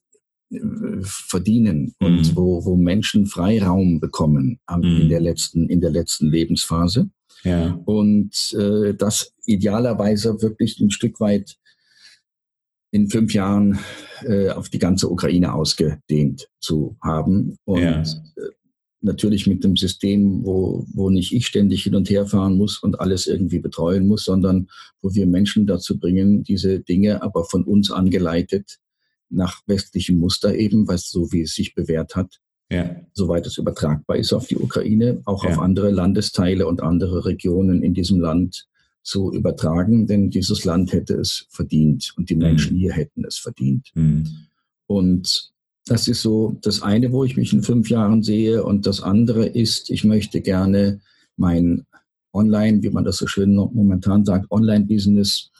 [0.49, 0.59] äh,
[1.01, 2.05] verdienen mhm.
[2.05, 5.01] und wo, wo Menschen Freiraum bekommen am, mhm.
[5.01, 7.09] in, der letzten, in der letzten Lebensphase.
[7.43, 7.79] Ja.
[7.85, 11.57] Und äh, das idealerweise wirklich ein Stück weit
[12.95, 13.77] in fünf Jahren
[14.23, 17.57] äh, auf die ganze Ukraine ausgedehnt zu haben.
[17.65, 18.01] Und ja.
[18.01, 18.05] äh,
[19.01, 23.01] natürlich mit einem System, wo, wo nicht ich ständig hin und her fahren muss und
[23.01, 24.67] alles irgendwie betreuen muss, sondern
[25.01, 28.77] wo wir Menschen dazu bringen, diese Dinge aber von uns angeleitet
[29.29, 32.39] nach westlichem Muster eben, was so wie es sich bewährt hat,
[32.71, 32.95] ja.
[33.11, 35.49] soweit es übertragbar ist auf die Ukraine, auch ja.
[35.49, 38.67] auf andere Landesteile und andere Regionen in diesem Land
[39.05, 42.79] zu übertragen, denn dieses Land hätte es verdient und die Menschen mhm.
[42.79, 43.91] hier hätten es verdient.
[43.93, 44.25] Mhm.
[44.87, 45.51] Und
[45.85, 48.63] das ist so das eine, wo ich mich in fünf Jahren sehe.
[48.63, 50.99] Und das andere ist, ich möchte gerne
[51.37, 51.85] mein
[52.33, 55.51] Online, wie man das so schön momentan sagt, Online-Business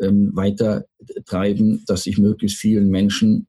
[0.00, 0.86] ähm, weiter
[1.26, 3.48] treiben, dass ich möglichst vielen Menschen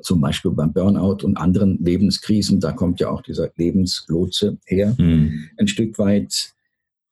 [0.00, 5.50] zum Beispiel beim Burnout und anderen Lebenskrisen, da kommt ja auch dieser Lebenslotse her, mhm.
[5.58, 6.53] ein Stück weit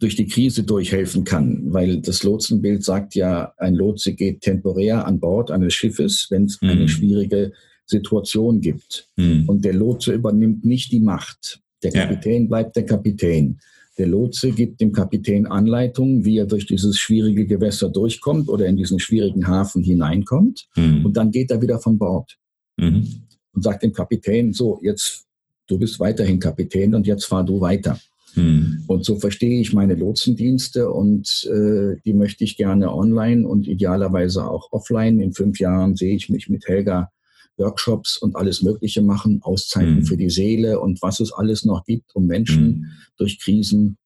[0.03, 5.21] durch die Krise durchhelfen kann, weil das Lotsenbild sagt ja, ein Lotse geht temporär an
[5.21, 6.71] Bord eines Schiffes, wenn es mhm.
[6.71, 7.53] eine schwierige
[7.87, 9.09] Situation gibt.
[9.17, 9.49] Mhm.
[9.49, 11.61] Und der Lotse übernimmt nicht die Macht.
[11.85, 12.49] Der Kapitän ja.
[12.49, 13.61] bleibt der Kapitän.
[13.97, 18.77] Der Lotse gibt dem Kapitän Anleitungen, wie er durch dieses schwierige Gewässer durchkommt oder in
[18.77, 20.67] diesen schwierigen Hafen hineinkommt.
[20.75, 21.05] Mhm.
[21.05, 22.37] Und dann geht er wieder von Bord
[22.77, 23.07] mhm.
[23.53, 25.27] und sagt dem Kapitän, so, jetzt,
[25.69, 28.01] du bist weiterhin Kapitän und jetzt fahr du weiter.
[28.35, 28.85] Mhm.
[28.87, 34.49] Und so verstehe ich meine Lotsendienste und äh, die möchte ich gerne online und idealerweise
[34.49, 35.21] auch offline.
[35.21, 37.11] In fünf Jahren sehe ich mich mit Helga
[37.57, 40.05] Workshops und alles Mögliche machen, Auszeiten mhm.
[40.05, 42.87] für die Seele und was es alles noch gibt, um Menschen mhm.
[43.16, 43.99] durch Krisen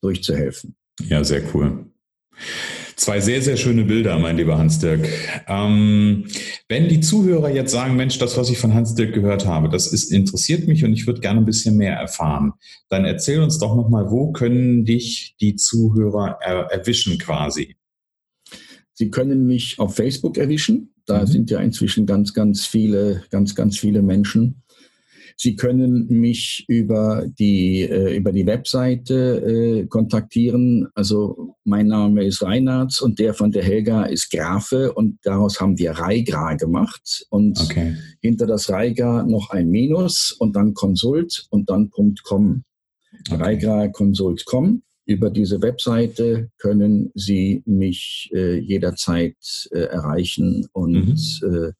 [0.00, 0.76] durchzuhelfen.
[1.08, 1.86] Ja, sehr cool.
[2.96, 5.08] Zwei sehr, sehr schöne Bilder, mein lieber Hans-Dirk.
[5.48, 6.26] Ähm,
[6.68, 10.12] wenn die Zuhörer jetzt sagen, Mensch, das, was ich von Hans-Dirk gehört habe, das ist,
[10.12, 12.52] interessiert mich und ich würde gerne ein bisschen mehr erfahren,
[12.88, 17.76] dann erzähl uns doch nochmal, wo können dich die Zuhörer er erwischen quasi?
[18.94, 20.94] Sie können mich auf Facebook erwischen.
[21.06, 21.26] Da mhm.
[21.26, 24.61] sind ja inzwischen ganz, ganz viele, ganz, ganz viele Menschen.
[25.36, 30.88] Sie können mich über die, äh, über die Webseite äh, kontaktieren.
[30.94, 35.78] Also mein Name ist Reinhardt und der von der Helga ist Grafe und daraus haben
[35.78, 37.26] wir Reigra gemacht.
[37.30, 37.96] Und okay.
[38.20, 42.64] hinter das Reiga noch ein Minus und dann Consult und dann .com.
[43.30, 43.42] Okay.
[43.42, 44.82] Reigra Consult.com.
[45.04, 49.36] Über diese Webseite können Sie mich äh, jederzeit
[49.72, 51.74] äh, erreichen und mhm.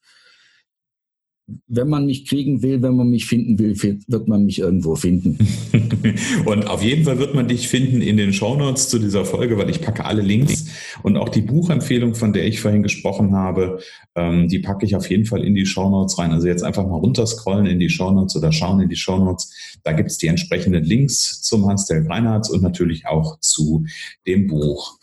[1.67, 5.39] Wenn man mich kriegen will, wenn man mich finden will, wird man mich irgendwo finden.
[6.45, 9.71] und auf jeden Fall wird man dich finden in den Shownotes zu dieser Folge, weil
[9.71, 10.67] ich packe alle Links
[11.03, 13.81] und auch die Buchempfehlung, von der ich vorhin gesprochen habe,
[14.15, 16.33] ähm, die packe ich auf jeden Fall in die Shownotes rein.
[16.33, 19.79] Also jetzt einfach mal runterscrollen in die Shownotes oder schauen in die Shownotes.
[19.85, 23.85] Da gibt es die entsprechenden Links zum Hans-Dirk Reinhardt und natürlich auch zu
[24.27, 24.99] dem Buch.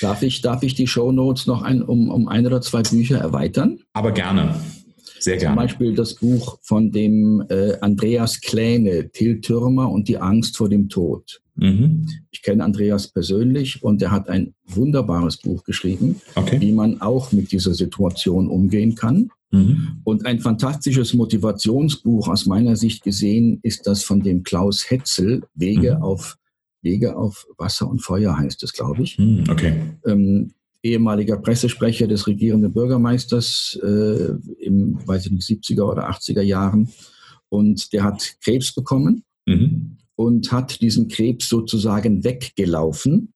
[0.00, 3.80] Darf ich, darf ich die Shownotes noch ein, um, um ein oder zwei Bücher erweitern?
[3.92, 4.56] Aber gerne.
[5.24, 5.56] Sehr gerne.
[5.56, 10.68] Zum Beispiel das Buch von dem äh, Andreas Kläne, Till Türmer und die Angst vor
[10.68, 11.40] dem Tod.
[11.56, 12.06] Mhm.
[12.30, 16.60] Ich kenne Andreas persönlich und er hat ein wunderbares Buch geschrieben, okay.
[16.60, 19.30] wie man auch mit dieser Situation umgehen kann.
[19.50, 20.00] Mhm.
[20.04, 25.96] Und ein fantastisches Motivationsbuch aus meiner Sicht gesehen ist das von dem Klaus Hetzel, Wege
[25.96, 26.02] mhm.
[26.02, 26.36] auf
[26.82, 29.18] Wege auf Wasser und Feuer heißt es, glaube ich.
[29.18, 29.72] Mhm, okay.
[30.06, 30.52] Ähm,
[30.84, 36.88] ehemaliger Pressesprecher des regierenden Bürgermeisters äh, im, weiß ich nicht, 70er oder 80er Jahren.
[37.48, 39.96] Und der hat Krebs bekommen mhm.
[40.14, 43.32] und hat diesen Krebs sozusagen weggelaufen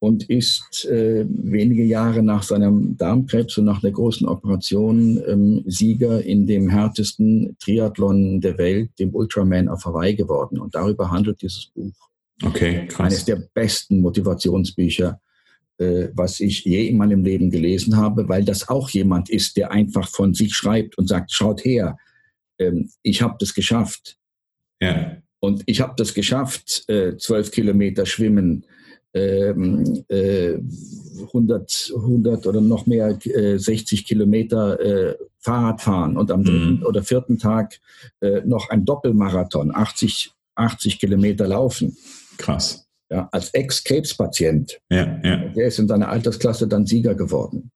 [0.00, 6.22] und ist äh, wenige Jahre nach seinem Darmkrebs und nach der großen Operation ähm, Sieger
[6.24, 10.58] in dem härtesten Triathlon der Welt, dem Ultraman auf Hawaii geworden.
[10.58, 11.92] Und darüber handelt dieses Buch.
[12.44, 13.06] Okay, krass.
[13.06, 15.20] Eines der besten Motivationsbücher
[15.78, 20.08] was ich je in meinem Leben gelesen habe, weil das auch jemand ist, der einfach
[20.08, 21.96] von sich schreibt und sagt, schaut her,
[22.58, 24.16] ähm, ich habe das geschafft.
[24.80, 25.16] Ja.
[25.40, 28.64] Und ich habe das geschafft, äh, zwölf Kilometer schwimmen,
[29.14, 30.58] ähm, äh,
[31.32, 36.86] 100, 100 oder noch mehr, äh, 60 Kilometer äh, Fahrrad fahren und am dritten mhm.
[36.86, 37.78] oder vierten Tag
[38.20, 41.96] äh, noch ein Doppelmarathon, 80, 80 Kilometer laufen.
[42.36, 44.80] Krass ja, als Ex-Krebspatient.
[44.90, 45.36] Ja, ja.
[45.48, 47.70] Der ist in seiner Altersklasse dann Sieger geworden.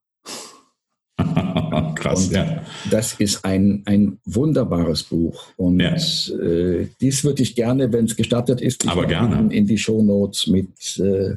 [1.95, 2.63] Krass, und ja.
[2.91, 5.49] Das ist ein, ein wunderbares Buch.
[5.57, 5.95] Und ja.
[5.95, 11.37] äh, dies würde ich gerne, wenn es gestattet ist, in die Shownotes mit, äh,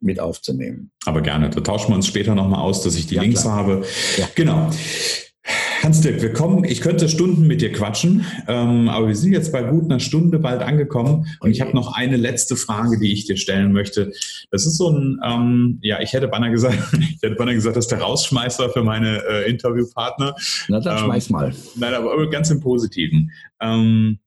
[0.00, 0.90] mit aufzunehmen.
[1.06, 1.50] Aber gerne.
[1.50, 3.56] Da tauschen wir uns später nochmal aus, dass ich die ja, Links klar.
[3.56, 3.84] habe.
[4.16, 4.28] Ja.
[4.34, 4.70] Genau.
[5.82, 9.62] Hans-Dirk, wir kommen, ich könnte Stunden mit dir quatschen, ähm, aber wir sind jetzt bei
[9.62, 13.36] gut einer Stunde bald angekommen und ich habe noch eine letzte Frage, die ich dir
[13.36, 14.12] stellen möchte.
[14.50, 17.86] Das ist so ein, ähm, ja, ich hätte beinahe gesagt, ich hätte beinahe gesagt, das
[17.86, 20.34] ist der Rausschmeißer für meine äh, Interviewpartner.
[20.68, 21.54] Na, dann ähm, schmeiß mal.
[21.76, 23.30] Nein, aber ganz im Positiven.
[23.60, 24.18] Ähm,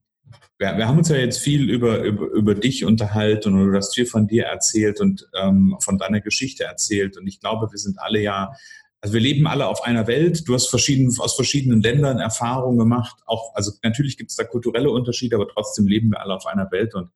[0.58, 3.96] wir, wir, haben uns ja jetzt viel über, über, über dich unterhalten und du hast
[3.96, 8.00] viel von dir erzählt und ähm, von deiner Geschichte erzählt und ich glaube, wir sind
[8.00, 8.54] alle ja
[9.02, 10.48] also wir leben alle auf einer Welt.
[10.48, 13.20] Du hast verschieden, aus verschiedenen Ländern Erfahrungen gemacht.
[13.26, 16.72] Auch, also natürlich gibt es da kulturelle Unterschiede, aber trotzdem leben wir alle auf einer
[16.72, 17.10] Welt und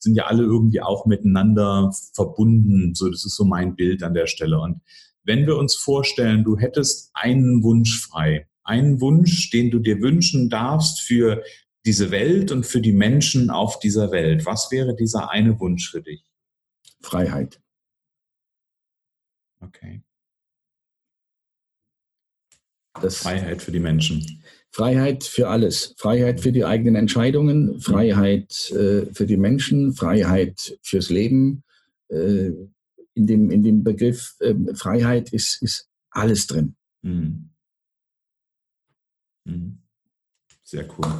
[0.00, 2.94] sind ja alle irgendwie auch miteinander verbunden.
[2.94, 4.58] So, das ist so mein Bild an der Stelle.
[4.58, 4.80] Und
[5.22, 10.50] wenn wir uns vorstellen, du hättest einen Wunsch frei, einen Wunsch, den du dir wünschen
[10.50, 11.42] darfst für
[11.86, 16.02] diese Welt und für die Menschen auf dieser Welt, was wäre dieser eine Wunsch für
[16.02, 16.24] dich?
[17.00, 17.60] Freiheit.
[19.60, 20.02] Okay.
[23.02, 24.42] Das Freiheit für die Menschen.
[24.70, 25.94] Freiheit für alles.
[25.96, 31.62] Freiheit für die eigenen Entscheidungen, Freiheit äh, für die Menschen, Freiheit fürs Leben.
[32.08, 32.52] Äh,
[33.14, 36.76] in, dem, in dem Begriff äh, Freiheit ist, ist alles drin.
[37.02, 37.50] Mhm.
[39.44, 39.78] Mhm.
[40.62, 41.12] Sehr cool.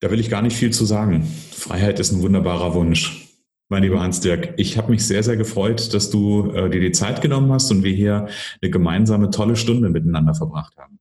[0.00, 1.24] Da will ich gar nicht viel zu sagen.
[1.52, 3.31] Freiheit ist ein wunderbarer Wunsch.
[3.68, 7.22] Mein lieber Hans-Dirk, ich habe mich sehr, sehr gefreut, dass du äh, dir die Zeit
[7.22, 8.28] genommen hast und wir hier
[8.60, 10.98] eine gemeinsame tolle Stunde miteinander verbracht haben.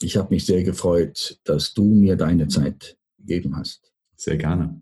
[0.00, 3.92] Ich habe mich sehr gefreut, dass du mir deine Zeit gegeben hast.
[4.16, 4.80] Sehr gerne.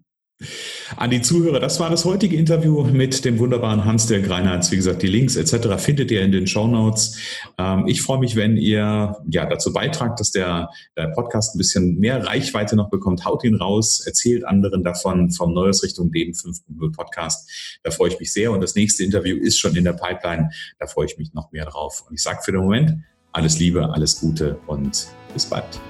[0.97, 4.71] An die Zuhörer, das war das heutige Interview mit dem wunderbaren Hans-Dirk Reinhardt.
[4.71, 5.83] Wie gesagt, die Links etc.
[5.83, 7.19] findet ihr in den Show Notes.
[7.57, 11.99] Ähm, ich freue mich, wenn ihr ja, dazu beitragt, dass der, der Podcast ein bisschen
[11.99, 13.25] mehr Reichweite noch bekommt.
[13.25, 17.79] Haut ihn raus, erzählt anderen davon vom Neues Richtung Leben 5.0 Podcast.
[17.83, 18.53] Da freue ich mich sehr.
[18.53, 20.51] Und das nächste Interview ist schon in der Pipeline.
[20.79, 22.05] Da freue ich mich noch mehr drauf.
[22.07, 22.99] Und ich sage für den Moment
[23.33, 25.81] alles Liebe, alles Gute und bis bald.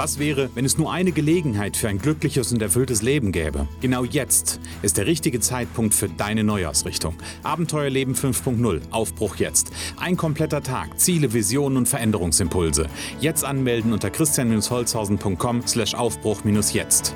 [0.00, 3.68] Was wäre, wenn es nur eine Gelegenheit für ein glückliches und erfülltes Leben gäbe?
[3.82, 7.16] Genau jetzt ist der richtige Zeitpunkt für deine Neujahrsrichtung.
[7.42, 9.70] Abenteuerleben 5.0, Aufbruch jetzt.
[9.98, 12.86] Ein kompletter Tag, Ziele, Visionen und Veränderungsimpulse.
[13.20, 17.14] Jetzt anmelden unter christian-holzhausen.com slash Aufbruch-jetzt.